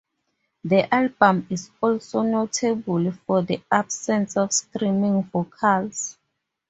The 0.63 0.91
album 0.91 1.45
is 1.51 1.69
also 1.79 2.23
notable 2.23 3.11
for 3.11 3.43
the 3.43 3.61
absence 3.71 4.35
of 4.35 4.51
screaming 4.51 5.21
vocals. 5.25 6.17